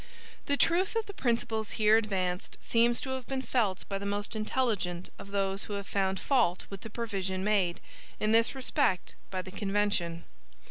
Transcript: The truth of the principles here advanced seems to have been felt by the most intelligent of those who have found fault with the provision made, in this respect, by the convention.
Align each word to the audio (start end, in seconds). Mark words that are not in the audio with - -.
The 0.47 0.57
truth 0.57 0.95
of 0.95 1.05
the 1.05 1.13
principles 1.13 1.73
here 1.77 1.95
advanced 1.95 2.57
seems 2.59 2.99
to 3.01 3.11
have 3.11 3.27
been 3.27 3.43
felt 3.43 3.87
by 3.87 3.99
the 3.99 4.05
most 4.07 4.35
intelligent 4.35 5.11
of 5.19 5.29
those 5.29 5.65
who 5.65 5.73
have 5.73 5.85
found 5.85 6.19
fault 6.19 6.65
with 6.71 6.81
the 6.81 6.89
provision 6.89 7.43
made, 7.43 7.79
in 8.19 8.31
this 8.31 8.55
respect, 8.55 9.13
by 9.29 9.43
the 9.43 9.51
convention. 9.51 10.23